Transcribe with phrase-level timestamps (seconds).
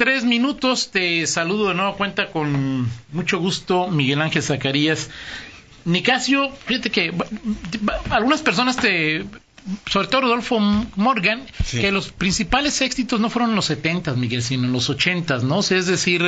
[0.00, 0.90] 23 minutos.
[0.90, 5.10] Te saludo de nuevo cuenta con mucho gusto, Miguel Ángel Zacarías.
[5.84, 7.12] Nicasio, fíjate que
[8.10, 9.26] algunas personas te.
[9.90, 10.58] Sobre todo Rodolfo
[10.96, 11.80] Morgan, Sí.
[11.82, 15.58] que los principales éxitos no fueron en los 70, Miguel, sino en los 80, ¿no?
[15.58, 16.22] O sea, es decir,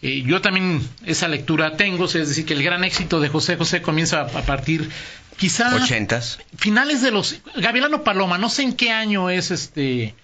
[0.00, 3.28] eh, yo también esa lectura tengo, o sea, es decir, que el gran éxito de
[3.28, 4.88] José José comienza a, a partir,
[5.36, 6.38] quizá Ochentas.
[6.56, 10.14] finales de los Gavilano Paloma, no sé en qué año es este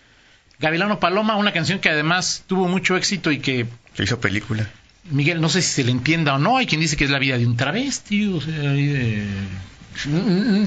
[0.61, 4.69] Gavilano Paloma, una canción que además tuvo mucho éxito y que Se hizo película.
[5.11, 7.19] Miguel, no sé si se le entienda o no, hay quien dice que es la
[7.19, 9.25] vida de un travesti, o sea, de-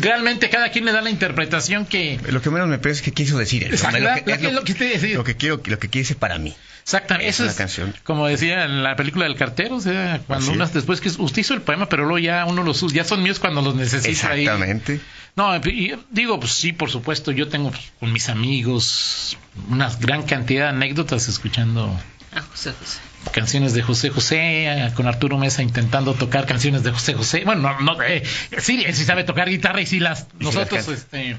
[0.02, 3.12] realmente cada quien le da la interpretación que Lo que menos me parece es que
[3.14, 3.74] quiso decir él.
[3.74, 4.74] Exacto, Lo que- lo es que- lo que
[5.16, 6.56] lo que quiero, lo que decir para mí.
[6.84, 7.94] exactamente Es eso es canción.
[8.04, 10.74] como decía en la película del cartero, o sea, cuando es.
[10.74, 13.62] después que usted hizo el poema, pero luego ya uno los ya son míos cuando
[13.62, 14.42] los necesita ahí.
[14.42, 15.00] Exactamente.
[15.36, 19.38] No, y digo, pues sí, por supuesto, yo tengo pues, con mis amigos
[19.70, 21.98] una gran cantidad de anécdotas escuchando
[22.34, 23.00] Ah, José José.
[23.34, 27.44] canciones de José José, eh, con Arturo Mesa intentando tocar canciones de José José.
[27.46, 28.24] Bueno, no, no eh,
[28.60, 31.38] sí, él sí sabe tocar guitarra y sí las Y nosotros las este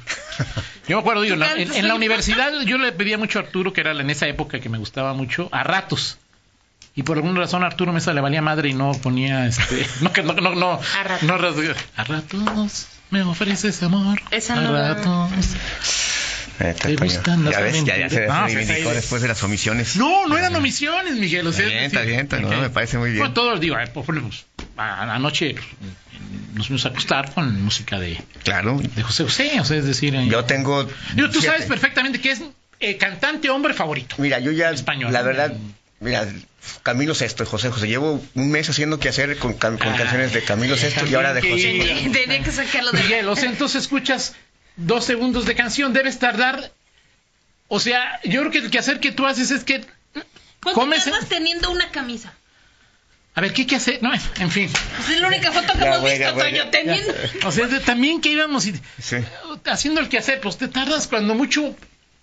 [0.89, 3.39] yo me acuerdo digo, ¿Tú la- cantas, en, en la universidad yo le pedía mucho
[3.39, 6.19] a Arturo que era en esa época que me gustaba mucho a ratos.
[6.95, 10.13] Y por alguna razón a Arturo Mesa le valía madre y no ponía este no
[10.13, 11.23] que no no no A ratos.
[11.23, 11.35] no
[11.97, 14.21] a ratos me ofreces amor.
[14.31, 15.31] Esa a ratos.
[16.65, 18.27] Eh, ¿Te gustan las ya ves, ya, ya se?
[18.27, 19.97] No, reivindicó después de las omisiones.
[19.97, 21.47] No, no eran omisiones, Miguel.
[21.47, 23.19] O sea, Está bien, decir, está bien, no, me parece muy bien.
[23.21, 24.45] Bueno, todos, digo, eh, por ejemplo, pues,
[24.77, 25.67] anoche pues,
[26.55, 28.81] nos fuimos a acostar con música de, Claro.
[28.81, 30.15] de José José, o sea, es decir...
[30.15, 30.89] eh, Yo tengo.
[31.15, 32.43] digo, tú sabes perfectamente que es
[32.81, 34.15] eh, cantante hombre favorito.
[34.19, 34.71] Mira, yo ya.
[34.71, 35.13] Español.
[35.13, 35.55] La verdad.
[36.01, 36.27] Mira,
[36.83, 37.87] Camilo Sesto, José José.
[37.89, 41.33] Llevo un mes haciendo que hacer con, con Ay, canciones de Camilo Sesto y ahora
[41.35, 42.11] de José.
[42.13, 44.35] tenía que sacarlo de Miguel, o sea, entonces escuchas
[44.77, 46.73] dos segundos de canción, debes tardar...
[47.69, 49.85] O sea, yo creo que el quehacer que tú haces es que...
[50.63, 52.33] ¿Cuánto comes- tardas teniendo una camisa?
[53.35, 54.03] A ver, ¿qué hay que hacer?
[54.03, 54.71] No, en fin.
[54.97, 56.71] Pues es la única foto que Ya, hemos visto, Toño, ya.
[56.71, 57.15] teniendo.
[57.47, 58.75] O sea, de- también que íbamos y...
[59.03, 59.17] Sí.
[59.65, 61.75] haciendo el quehacer, pues te tardas cuando mucho.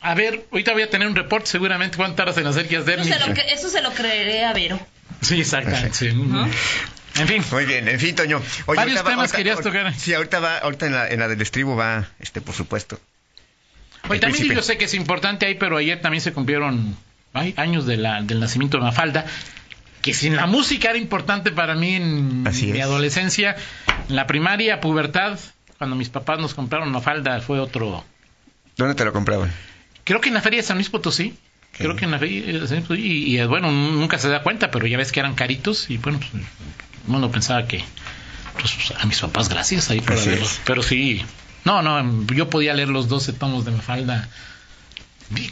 [0.02, 3.00] A ver, ahorita voy a tener un reporte seguramente cuánto tardas en hacer quehacer.
[3.00, 4.80] Eso se, lo, eso se lo creeré a Vero.
[5.22, 5.94] Sí, exactamente.
[5.98, 6.10] sí.
[7.18, 8.42] En fin, Muy bien, en fin, Toño.
[8.66, 9.94] Oye, Varios va- temas ahorita- querías ahorita- tocar.
[9.96, 13.00] Sí, ahorita va, ahorita en la, en la del estribo va, este, por supuesto.
[14.08, 14.56] Oye, también príncipe.
[14.56, 16.96] yo sé que es importante ahí, pero ayer también se cumplieron
[17.34, 19.26] ay, años de la, del nacimiento de Mafalda.
[20.02, 22.86] Que sin la música era importante para mí en Así mi es.
[22.86, 23.58] adolescencia,
[24.08, 25.38] en la primaria, pubertad,
[25.78, 28.06] cuando mis papás nos compraron Mafalda, fue otro.
[28.78, 29.52] ¿Dónde te lo compraban?
[30.06, 31.38] Creo que en la feria de San Luis Potosí.
[31.78, 33.02] Creo que en la feria de San Luis Potosí.
[33.02, 35.90] Y, y, bueno, nunca se da cuenta, pero ya ves que eran caritos.
[35.90, 36.44] Y bueno, pues,
[37.08, 37.84] uno pensaba que.
[38.60, 40.60] Pues a mis papás, gracias ahí por es.
[40.66, 41.24] Pero sí.
[41.66, 44.28] No, no, yo podía leer los 12 tomos de Mafalda.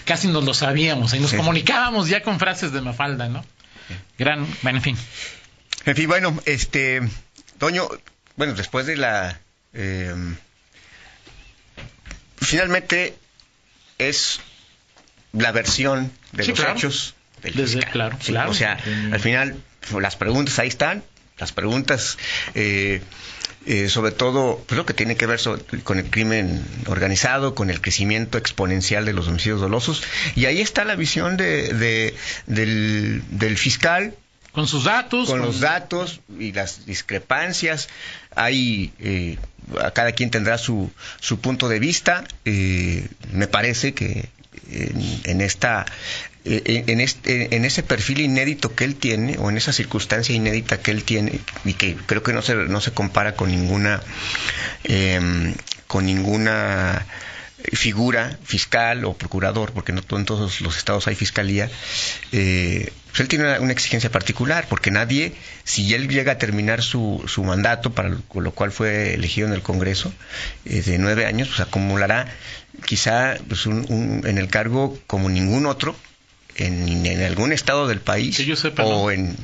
[0.06, 1.14] Casi nos lo sabíamos.
[1.14, 1.38] Y nos Sí.
[1.38, 3.46] comunicábamos ya con frases de Mafalda, ¿no?
[4.18, 4.46] Gran.
[4.62, 4.98] Bueno, en fin.
[5.86, 7.02] En fin, bueno, este,
[7.60, 7.88] Toño,
[8.36, 9.40] bueno, después de la,
[9.74, 10.14] eh,
[12.38, 13.16] finalmente
[13.98, 14.40] es
[15.34, 16.76] la versión de Sí, los claro.
[16.78, 17.92] hechos del Desde- fiscal.
[17.92, 18.52] claro, claro.
[18.52, 18.78] O sea,
[19.12, 19.56] al final
[20.00, 21.04] las preguntas ahí están,
[21.40, 22.18] las preguntas.
[22.56, 23.02] eh,
[23.70, 25.42] eh, sobre todo, pues lo que tiene que ver
[25.84, 30.04] con el crimen organizado, con el crecimiento exponencial de los homicidios dolosos.
[30.36, 32.16] Y ahí está la visión de, de-
[32.46, 34.16] del, del fiscal,
[34.54, 35.28] Con sus datos.
[35.30, 37.90] con los datos y las discrepancias.
[38.36, 39.38] Hay, eh,
[39.84, 42.24] a cada quien tendrá su, su punto de vista.
[42.46, 44.30] Eh, me parece que
[44.72, 45.86] en, esta
[46.46, 50.92] en, este, en ese perfil inédito que él tiene o en esa circunstancia inédita que
[50.92, 54.02] él tiene y que creo que no se no se compara con ninguna
[54.84, 55.54] eh,
[55.88, 57.06] con ninguna
[57.74, 61.70] figura fiscal o procurador, porque no en todos los estados hay fiscalía,
[62.32, 67.24] eh, pues él tiene una, exigencia particular, porque nadie, si él llega a terminar su,
[67.28, 70.14] su mandato, para lo, lo cual fue elegido en el Congreso,
[70.66, 72.28] eh, de nueve años, pues acumulará
[72.86, 75.96] quizá pues, un- un- en el cargo como ningún otro,
[76.56, 79.12] en, en algún estado del país, Que yo sepa, o ¿no?
[79.12, 79.36] en...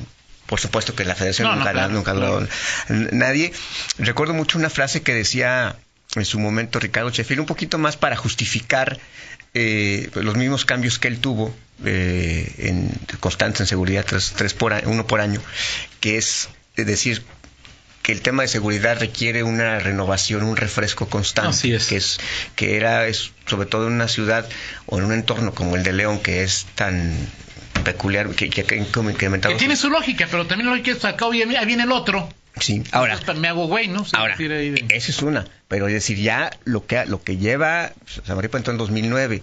[0.46, 2.46] Por supuesto que la federación No, no, nunca, claro, nunca durado
[2.88, 3.52] nadie.
[3.98, 5.76] Recuerdo mucho una frase que decía
[6.16, 8.98] en su momento Ricardo Sheffield, un poquito más para justificar
[9.54, 11.54] eh, los mismos cambios que él tuvo
[11.86, 15.40] eh, en constantes en seguridad, tres, tres por uno por año,
[16.00, 17.22] que es decir
[18.04, 21.86] que el tema de seguridad requiere una renovación, un refresco constante, Así es.
[21.86, 22.18] que es
[22.54, 24.46] que era es, sobre todo en una ciudad
[24.86, 27.12] o en un entorno como el de León que es tan
[27.82, 31.28] peculiar que, que, que, que tiene su lógica, pero también lo hay que sacar.
[31.28, 32.28] Oye, ahí viene el otro.
[32.60, 34.04] sí ahora Entonces, me hago güey, ¿no?
[34.12, 37.92] Ahora, de- esa es una, pero es decir, ya lo que, lo que lleva,
[38.26, 39.42] Samaripa entró en 2009,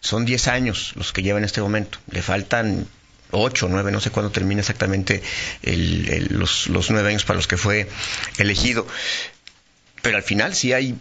[0.00, 2.86] son 10 años los que lleva en este momento, le faltan
[3.30, 5.22] ocho, nueve, no sé cuándo termina exactamente
[5.62, 7.88] el- el- los, los nueve años para los que fue
[8.38, 8.86] elegido.
[10.02, 10.94] Pero al final sí hay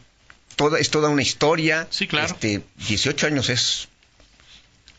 [0.55, 1.87] toda, es toda una historia.
[1.89, 2.27] Sí, claro.
[2.27, 3.87] Este, 18 años es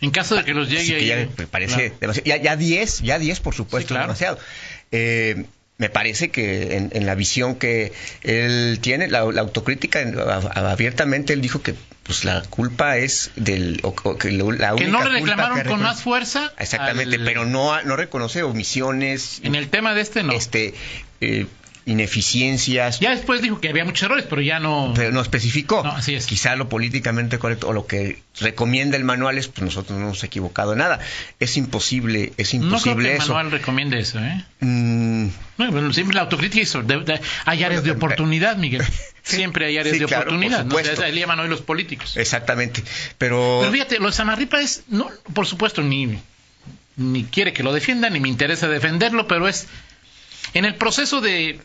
[0.00, 1.94] En caso de que los llegue Así que ahí, ya me parece claro.
[2.00, 2.26] demasiado.
[2.26, 4.05] Ya, ya 10, ya 10 por supuesto, Sí, claro.
[4.08, 4.38] demasiado.
[4.93, 5.46] Eh,
[5.78, 7.93] me parece que en, en la visión que
[8.23, 10.00] él tiene, la, la autocrítica,
[10.55, 13.81] abiertamente él dijo que pues la culpa es del...
[13.82, 16.52] o- o que lo- la Que única no le reclamaron que con más fuerza.
[16.58, 20.32] Exactamente, al- pero no, no reconoce omisiones, En el tema de este no.
[20.32, 20.73] este
[21.20, 21.46] eh,
[21.86, 24.92] ineficiencias, Ya después dijo que había muchos errores, pero ya no.
[24.94, 25.82] pero no especificó.
[25.84, 26.26] No, así es.
[26.26, 30.08] Quizá lo políticamente correcto o lo que recomienda el manual es, pues nosotros no nos
[30.16, 30.98] hemos equivocado en nada.
[31.40, 34.44] Es imposible, es no creo imposible que el manual recomiende eso, ¿eh?
[34.60, 35.28] Mm,
[35.58, 36.82] No, bueno, siempre la autocrítica hizo.
[36.82, 38.82] de- de- hay áreas de oportunidad, Miguel.
[39.22, 40.58] Siempre hay áreas Sí, de claro, oportunidad.
[40.64, 40.70] ¿no?
[40.70, 41.02] supuesto.
[41.02, 42.16] Es el llaman hoy los políticos.
[42.16, 42.84] exactamente.
[43.18, 46.16] Pero, Pero fíjate, lo de Samarripa es, no, por supuesto, ni,
[46.96, 49.66] ni quiere que lo defienda, ni me interesa defenderlo, pero es
[50.54, 51.58] en el proceso de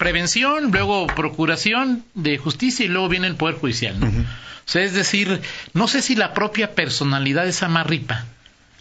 [0.00, 4.00] prevención, luego procuración de justicia y luego viene el Poder Judicial.
[4.00, 4.08] ¿no?
[4.08, 5.40] O sea, es decir,
[5.74, 8.24] no sé si la propia personalidad de Samarripa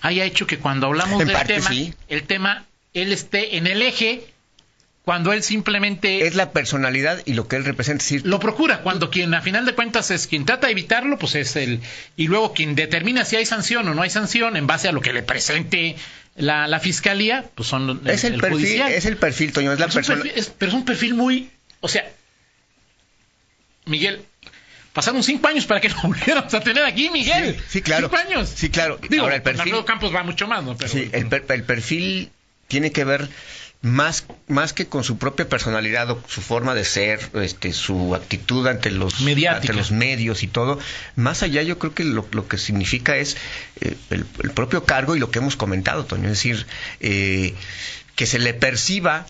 [0.01, 1.94] haya hecho que cuando hablamos En del parte, tema, sí.
[2.07, 4.24] el tema, él esté en el eje
[5.04, 8.06] cuando él simplemente es la personalidad y lo que él representa.
[8.24, 11.56] Lo procura cuando quien a final de cuentas es quien trata de evitarlo pues es
[11.56, 11.81] el
[12.15, 15.01] y luego quien determina si hay sanción o no hay sanción en base a lo
[15.01, 15.95] que le presente
[16.39, 18.91] la, la fiscalía pues son es el, perfil, judicial.
[18.91, 20.24] es el perfil, Toño, es la Es persona.
[20.24, 21.50] perfil- es- pero es un perfil muy
[21.81, 22.09] o sea
[23.86, 24.21] Miguel
[24.94, 28.09] pasaron cinco años para que lo volviéramos a tener aquí Miguel Sí, sí, claro.
[28.09, 29.00] cinco años Sí, claro.
[29.09, 32.31] digo Ahora, el perfil- Campos va mucho más no pero Sí, el, per- el perfil
[32.68, 33.27] tiene que ver
[33.81, 38.67] más, más que con su propia personalidad o su forma de ser, este, su actitud
[38.67, 39.21] ante los,
[39.55, 40.79] ante los medios y todo.
[41.15, 43.37] Más allá, yo creo que lo, lo que significa es
[43.79, 46.25] eh, el, el propio cargo y lo que hemos comentado, Toño.
[46.25, 46.65] Es decir,
[46.99, 47.53] eh,
[48.15, 49.25] que se le perciba,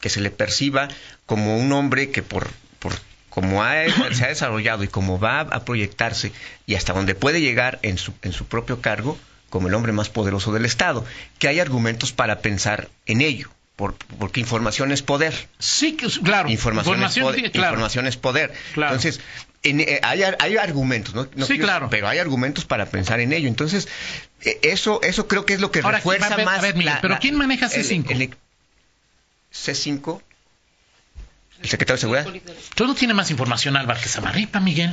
[0.00, 0.88] que se le perciba
[1.26, 2.48] como un hombre que por,
[2.78, 2.94] por
[3.28, 3.84] como ha-
[4.14, 6.32] se ha desarrollado y como va a proyectarse
[6.66, 9.18] y hasta donde puede llegar en su, en su propio cargo
[9.50, 11.04] como el hombre más poderoso del Estado,
[11.38, 15.34] que hay argumentos para pensar en ello, por- porque información es poder.
[15.58, 17.50] sí claro Información, es poder.
[17.52, 17.68] claro.
[17.74, 18.52] información es poder.
[18.74, 18.94] Claro.
[18.94, 19.20] Entonces,
[19.62, 21.28] en- eh, hay, hay argumentos, ¿no?
[21.34, 21.88] No Sí, quiero- claro.
[21.90, 23.48] Pero hay argumentos para pensar en ello.
[23.48, 23.88] Entonces,
[24.44, 26.58] eh, eso, eso creo que es lo que Ahora, refuerza más.
[26.58, 28.10] a ver, Miguel, la- ¿pero la- quién maneja el- C5?
[28.10, 28.30] el-
[29.52, 30.22] C5,
[31.62, 34.92] el secretario de Seguridad, Tú no tiene más información Álvaro que Samarripa Miguel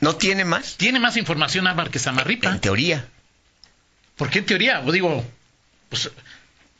[0.00, 3.08] no tiene más, tiene más información Álvaro que Samarripa en teoría.
[4.18, 4.80] ¿Por qué en teoría?
[4.84, 5.24] O digo,
[5.88, 6.10] pues,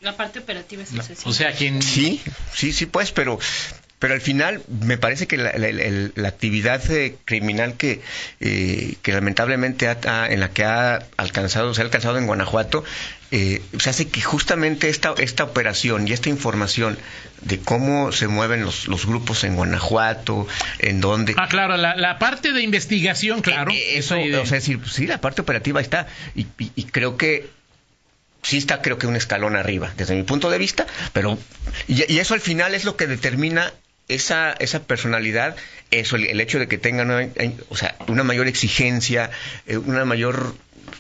[0.01, 1.81] La parte operativa es la- o sea, quien...
[1.83, 2.21] Sí,
[2.55, 3.39] sí, sí, pues, pero,
[3.99, 8.01] pero al final me parece que la, la- la- la actividad eh, criminal que,
[8.41, 12.85] eh, que lamentablemente ha- ha- en la que ha alcanzado, se ha alcanzado en Guanajuato,
[13.31, 16.97] eh, se hace que justamente esta, esta operación y esta información
[17.43, 20.47] de cómo se mueven los, los grupos en Guanajuato,
[20.79, 21.35] en dónde...
[21.37, 23.71] Ah, claro, la, la parte de investigación, claro.
[23.73, 26.07] Eh, Eso, ahí de- o sea, decir, pues, sí, la parte operativa está.
[26.35, 27.51] Y, y- y creo que
[28.43, 31.39] sí está, creo que un escalón arriba, desde mi punto de vista, pero.
[31.87, 33.73] Y, y eso al final es lo que determina
[34.09, 35.57] esa, esa personalidad,
[35.91, 37.29] eso, el, hecho de que tengan una,
[37.69, 39.31] o sea, una mayor exigencia,
[39.67, 40.55] eh, una mayor.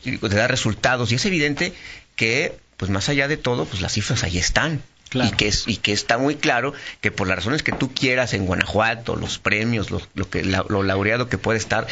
[0.04, 1.10] de dar resultados.
[1.12, 1.72] Y es evidente
[2.16, 4.82] que, pues más allá de todo, pues las cifras ahí están.
[5.08, 5.30] Claro.
[5.30, 8.34] Y, que es, y que está muy claro que por las razones que tú quieras
[8.34, 11.86] en Guanajuato, los premios, lo, lo que, la- lo laureado que puede estar,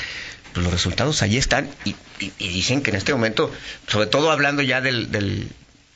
[0.52, 3.50] pues los resultados ahí están y, y- y dicen que en este momento,
[3.88, 5.48] sobre todo hablando ya del, del-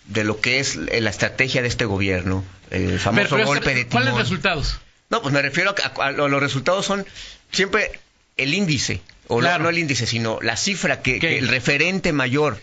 [0.07, 3.87] de lo que es la estrategia de este gobierno, el famoso Pero, pero, golpe de
[3.87, 4.23] ¿Cuáles timón.
[4.23, 4.81] resultados?
[5.11, 7.05] No, pues me refiero a, que- a- a los resultados son
[7.53, 7.91] siempre
[8.37, 9.65] el índice, o no- Claro.
[9.65, 12.59] no, el índice, sino la cifra, que, que el referente mayor,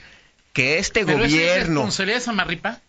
[0.54, 1.74] que este ¿Pero esa es gobierno...
[1.82, 2.82] responsabilidad de Samarripa?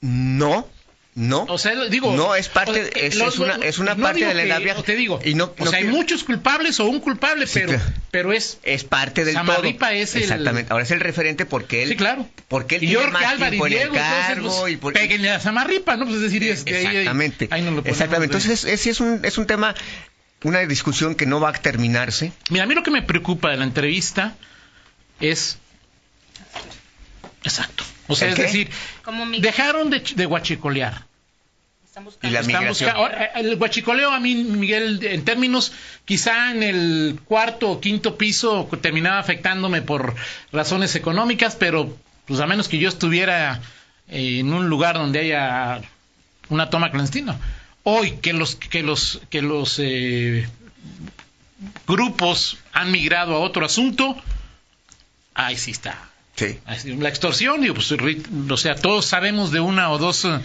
[0.00, 0.68] No,
[1.14, 1.44] no.
[1.48, 2.14] O sea, digo...
[2.16, 4.78] No, es parte, o es, lo- es una, es una no parte de la edad
[4.78, 7.52] o Te digo, Y no, o no sea, hay muchos culpables o un culpable, Sí,
[7.60, 7.84] pero, claro.
[8.10, 8.58] pero es...
[8.62, 9.96] es parte del Samarripa todo.
[9.96, 10.72] es el- Exactamente.
[10.72, 12.26] Ahora es el referente porque él, Sí, claro.
[12.48, 14.76] porque él y tiene más Álvaro y tiempo en el Diego, entonces, cargo pues, y
[14.78, 16.04] por- péguenle a Samarripa, ¿no?
[16.06, 17.48] Pues es decir, es que ahí- Exactamente.
[17.50, 18.34] ahí nos lo Exactamente.
[18.36, 19.74] Entonces, es, es, es un, es un tema,
[20.44, 22.32] una discusión que no va a terminarse.
[22.48, 24.34] Mira, a mí lo que me preocupa de la entrevista
[25.20, 25.58] es...
[27.44, 27.84] Exacto.
[28.12, 28.42] O sea, ¿El es qué?
[28.44, 28.70] decir,
[29.38, 31.04] dejaron de, de guachicolear.
[31.84, 32.32] Están Y buscando.
[32.34, 32.90] la Están migración.
[32.90, 35.72] ahora, el guachicoleo a mí, Miguel, en términos,
[36.06, 40.14] quizá en el cuarto o quinto piso terminaba afectándome por
[40.52, 41.94] razones económicas, pero
[42.26, 43.60] pues a menos que yo estuviera
[44.08, 45.82] eh, en un lugar donde haya
[46.48, 47.36] una toma clandestina.
[47.82, 50.48] Hoy que los que los que los eh,
[51.86, 54.16] grupos han migrado a otro asunto,
[55.34, 55.98] ahí sí está
[56.36, 56.58] Sí.
[56.98, 60.38] La extorsión, digo, pues, o sea, todos sabemos de una o dos eh,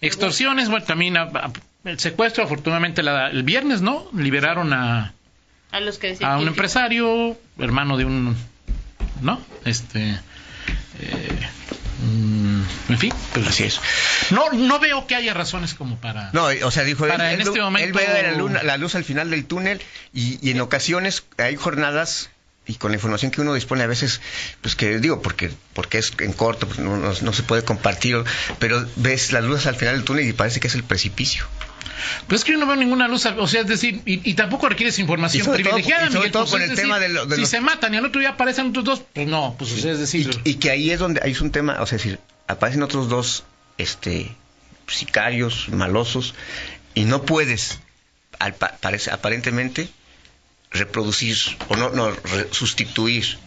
[0.00, 0.68] extorsiones.
[0.68, 1.52] Bueno, también a- a-
[1.84, 4.08] el secuestro, afortunadamente, la- el viernes, ¿no?
[4.14, 5.14] Liberaron a,
[5.72, 8.36] A los que decían a un empresario, hermano de un,
[9.22, 9.40] ¿no?
[9.64, 10.18] Este,
[11.00, 11.38] eh,
[12.04, 13.80] mm, en fin, pues, Así es.
[14.30, 16.30] No, no veo que haya razones como para.
[16.32, 18.76] No, o sea, dijo, Para él, en él- este momento- él ve la, luna- la
[18.76, 19.80] luz al final del túnel
[20.12, 22.30] y, y en ocasiones hay jornadas
[22.66, 24.20] y con la información que uno dispone a veces,
[24.60, 28.22] pues que digo, porque porque es en corto, pues no, no- no se puede compartir,
[28.58, 31.44] pero ves las luces al final del túnel y parece que es el precipicio.
[32.28, 34.68] Pues es que yo no veo ninguna luz, o sea, es decir, y, y tampoco
[34.68, 37.08] requieres información Y todo- privilegiada, y sobre Miguel, todo pues, con el decir, tema de
[37.10, 39.54] lo- de si los- se matan y al otro día aparecen otros dos, pues no,
[39.58, 41.80] pues o sea, es decir, Y, y que ahí es donde ahí es un tema,
[41.80, 43.44] o sea, es decir, aparecen otros dos
[43.78, 44.34] este
[44.86, 46.34] sicarios malosos
[46.94, 47.78] y no puedes
[48.38, 49.88] al parece- aparentemente
[50.70, 51.36] reproducir
[51.68, 53.38] o no, no re- sustituir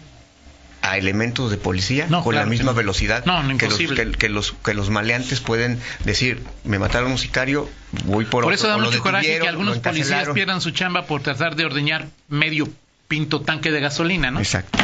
[0.82, 2.76] a elementos de policía No, con claro la que misma no.
[2.78, 7.18] velocidad No, que, los, que, que los que los maleantes pueden decir me mataron un
[7.18, 7.70] sicario
[8.04, 11.22] voy por, por otro, eso da mucho coraje que algunos policías pierdan su chamba por
[11.22, 12.68] tratar de ordeñar medio
[13.08, 14.40] pinto tanque de gasolina, ¿no?
[14.40, 14.78] exacto.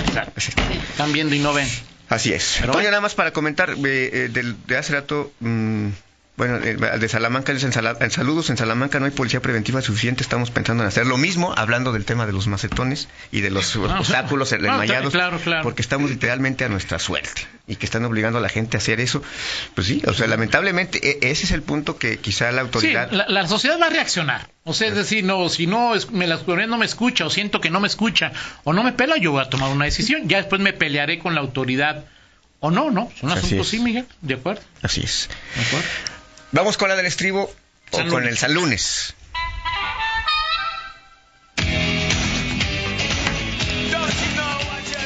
[0.92, 1.68] Están viendo y no ven.
[2.10, 2.58] Así es.
[2.60, 2.90] Pero Toño, bueno.
[2.92, 4.30] nada más para comentar, eh, eh,
[4.68, 5.88] de, hace rato, mm,
[6.40, 10.82] bueno, eh, de Salamanca, en, saludos, en Salamanca no hay policía preventiva suficiente, estamos pensando
[10.84, 14.52] en hacer lo mismo, hablando del tema de los macetones y de los Ah, obstáculos
[14.54, 15.62] enmayados, claro, claro.
[15.64, 19.00] porque estamos literalmente a nuestra suerte y que están obligando a la gente a hacer
[19.00, 19.22] eso.
[19.76, 23.12] Pues sí, o sea, lamentablemente e- ese es el punto que quizá la Sí, autoridad...
[23.12, 24.50] la, la sociedad va a reaccionar.
[24.64, 27.30] O sea, es decir, no, si no es- me la autoridad no me escucha o
[27.30, 28.32] siento que no me escucha
[28.64, 30.28] o no me pela, yo voy a tomar una decisión.
[30.30, 32.06] Ya después me pelearé con la autoridad
[32.62, 33.10] o no, ¿no?
[33.16, 33.68] Es un Así asunto es.
[33.70, 34.06] sí, Miguel.
[34.22, 34.62] De acuerdo.
[34.82, 35.30] Así es.
[35.56, 35.88] De acuerdo.
[36.52, 37.54] Vamos con la del estribo
[37.92, 39.14] o con el San Lunes.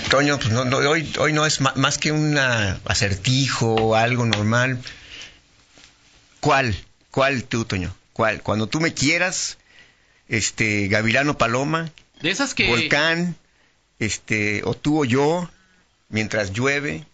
[0.09, 4.79] Toño, pues no, no, hoy, hoy no es más que un acertijo o algo normal.
[6.39, 6.75] ¿Cuál?
[7.11, 7.93] ¿Cuál tú, Toño?
[8.13, 8.41] ¿Cuál?
[8.41, 9.57] Cuando tú me quieras,
[10.29, 12.67] este, Gavilano Paloma, De esas que...
[12.67, 13.35] Volcán,
[13.99, 15.49] este, o tú o yo,
[16.09, 17.05] mientras llueve,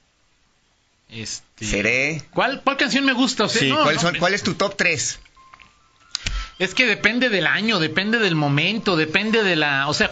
[1.10, 2.22] Este, seré.
[2.34, 3.46] ¿Cuál, ¿Cuál canción me gusta?
[3.46, 5.20] O sea, Sí, no, ¿cuál, no, son- ¿cuál es tu top 3?
[6.60, 9.88] Es que depende del año, depende del momento, depende de la...
[9.88, 10.12] O sea,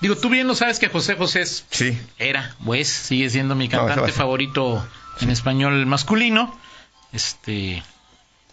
[0.00, 1.96] digo, tú bien lo sabes que José José es Sí.
[2.18, 4.86] era, pues, sigue siendo mi cantante favorito
[5.20, 6.58] en español masculino.
[7.12, 7.82] Este,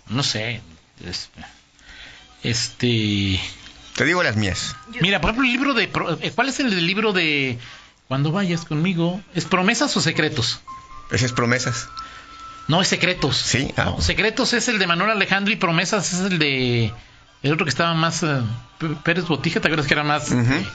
[0.08, 0.62] no sé,
[1.06, 1.30] es-
[2.44, 3.40] este,
[3.96, 4.76] Te digo las mías.
[5.02, 7.58] mira, por ejemplo, el libro de, pro- eh, ¿cuál es el del libro de
[8.08, 9.20] Cuando vayas conmigo?
[9.34, 10.60] ¿Es promesas o secretos?
[11.12, 11.90] Esas promesas.
[12.68, 13.38] No, es secretos.
[13.38, 13.86] Sí, ah.
[13.96, 16.92] No, secretos es el de Manuel Alejandro y promesas es el de
[17.44, 18.42] el otro que estaba más eh,
[19.04, 20.32] Pérez Botija, ¿te acuerdas que era más?
[20.32, 20.66] Este,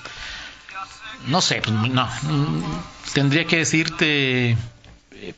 [1.27, 2.09] no sé, pues, no.
[3.13, 4.51] Tendría que decirte.
[4.51, 5.35] eh,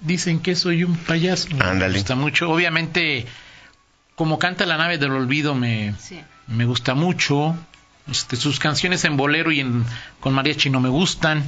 [0.00, 1.48] dicen que soy un payaso.
[1.60, 1.88] Ándale.
[1.88, 2.50] Me gusta mucho.
[2.50, 3.26] Obviamente,
[4.16, 6.20] como canta La nave del olvido, me, Sí.
[6.46, 7.54] me gusta mucho.
[8.10, 9.84] Este, sus canciones en bolero y en,
[10.20, 11.44] con mariachi no me gustan.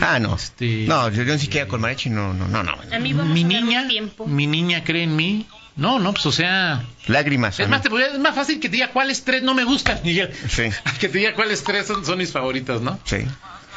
[0.00, 0.34] Ah, no.
[0.36, 2.72] Este- no, yo, yo ni siquiera con mariachi, no, no, no, no.
[2.92, 4.26] A mí vamos mi a niña, tiempo.
[4.26, 5.46] mi niña cree en mí.
[5.76, 6.84] No, no, pues o sea.
[7.06, 7.60] Lágrimas.
[7.60, 10.32] Es más, te es más fácil que te diga cuáles tres no me gustan, Miguel.
[10.48, 10.64] Sí.
[11.00, 12.98] Que te diga cuáles tres son, son mis favoritas, ¿no?
[13.04, 13.18] Sí.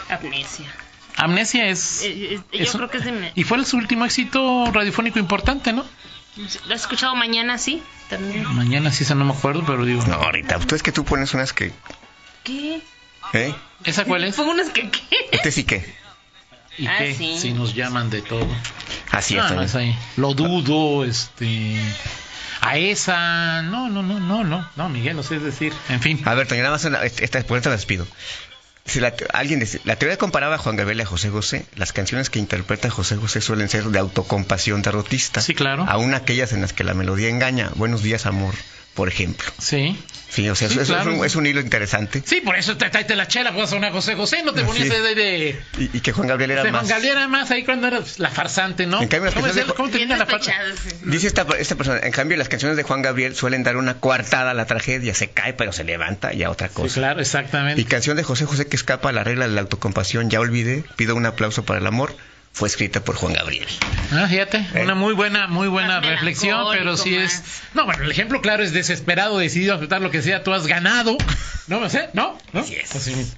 [0.10, 0.65] Amnesia.
[1.17, 2.03] Amnesia es.
[2.03, 3.31] Eh, eh, yo es- creo que es de...
[3.36, 5.86] Y fue su último éxito radiofónico importante, ¿no?
[6.67, 7.84] ¿Lo has escuchado mañana, sí?
[8.10, 8.43] También.
[8.55, 10.01] Mañana sí, esa no me acuerdo, pero digo.
[10.08, 10.60] No, ahorita.
[10.60, 11.74] Tú es que tú pones unas que.
[12.46, 12.79] ¿Qué?
[13.33, 13.53] ¿Eh?
[13.83, 14.36] ¿Esa cuál es?
[14.36, 14.89] Fue unas que...
[14.89, 15.01] ¿qué?
[15.31, 15.95] Este sí que.
[16.77, 17.13] ¿Y Ah, qué?
[17.15, 17.38] sí.
[17.39, 18.48] Si nos llaman de todo.
[19.12, 19.43] Así es.
[19.43, 19.62] No, Toño.
[19.63, 19.95] es ahí.
[20.17, 21.75] Lo dudo, este.
[22.62, 23.62] A esa.
[23.63, 24.69] No, no, no, no, no.
[24.75, 25.74] No, Miguel, no sé es decir.
[25.89, 26.21] En fin.
[26.25, 28.07] A ver, nada más una- esta, por esta las pido.
[28.86, 31.65] Si la, alguien dice- la teoría comparaba a Juan Gabriel y a José José.
[31.75, 35.41] Las canciones que interpreta José José suelen ser de autocompasión derrotista.
[35.41, 35.86] Sí, claro.
[35.88, 37.69] Aún aquellas en las que la melodía engaña.
[37.75, 38.55] Buenos días, amor,
[38.95, 39.45] por ejemplo.
[39.59, 39.98] Sí.
[40.29, 41.12] Sí, o sea, Sí, eso- claro.
[41.12, 42.21] es, un, es un hilo interesante.
[42.24, 44.65] Sí, por eso te la chela, pues a una José José, no te Sí.
[44.67, 46.88] ponías de, de, de, Y, y que Juan Gabriel era de Juan más.
[46.89, 49.01] Gabriel era más ahí cuando era pues, la farsante, ¿no?
[49.01, 50.51] En cambio, las ¿Cómo, de- cómo termina la sí.
[51.05, 54.51] Dice esta, esta persona, en cambio las canciones de Juan Gabriel suelen dar una coartada
[54.51, 56.93] a la tragedia, se cae pero se levanta y a otra Sí, cosa.
[56.93, 57.81] claro, exactamente.
[57.81, 60.83] Y canción de José José que escapa a la regla de la autocompasión, ya olvidé,
[60.95, 62.15] pido un aplauso para el amor,
[62.53, 63.67] fue escrita por Juan Gabriel.
[64.11, 64.83] Ah, fíjate, Eh.
[64.83, 67.43] una muy buena, muy buena Más reflexión, pero sí es.
[67.73, 70.65] No, bueno, el ejemplo claro es desesperado, decidido a aceptar lo que sea, tú has
[70.67, 71.17] ganado.
[71.67, 72.09] ¿No me sé?
[72.13, 72.38] ¿No?
[72.53, 72.61] ¿No?
[72.61, 72.95] Así es.
[72.95, 73.33] Así mismo.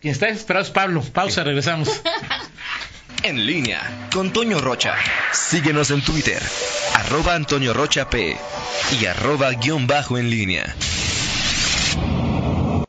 [0.00, 1.02] Quien está desesperado es Pablo.
[1.12, 1.88] Pausa, regresamos.
[3.24, 4.96] En línea con Toño Rocha.
[5.32, 6.42] Síguenos en Twitter,
[6.94, 8.36] arroba Antonio Rocha P
[9.00, 10.74] y arroba guion bajo en línea.